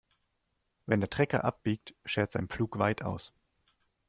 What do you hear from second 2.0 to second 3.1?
schert sein Pflug weit